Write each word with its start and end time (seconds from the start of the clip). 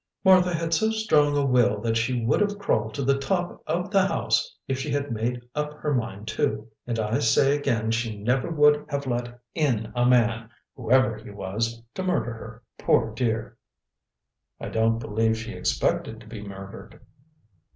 "Martha 0.23 0.51
had 0.51 0.73
so 0.73 0.89
strong 0.89 1.37
a 1.37 1.45
will 1.45 1.79
that 1.79 1.95
she 1.95 2.25
would 2.25 2.41
have 2.41 2.57
crawled 2.57 2.95
to 2.95 3.03
the 3.03 3.19
top 3.19 3.61
of 3.67 3.91
the 3.91 4.03
house 4.07 4.55
if 4.67 4.79
she 4.79 4.89
had 4.89 5.11
made 5.11 5.39
up 5.53 5.73
her 5.75 5.93
mind 5.93 6.27
to. 6.29 6.67
And 6.87 6.97
I 6.97 7.19
say 7.19 7.55
again 7.55 7.91
she 7.91 8.17
never 8.17 8.49
would 8.49 8.87
have 8.89 9.05
let 9.05 9.39
in 9.53 9.91
a 9.95 10.07
man 10.07 10.49
whoever 10.75 11.17
he 11.17 11.29
was 11.29 11.83
to 11.93 12.01
murder 12.01 12.33
her, 12.33 12.63
poor 12.79 13.13
dear!" 13.13 13.57
"I 14.59 14.69
don't 14.69 14.97
believe 14.97 15.37
she 15.37 15.53
expected 15.53 16.19
to 16.21 16.25
be 16.27 16.41
murdered." 16.41 16.99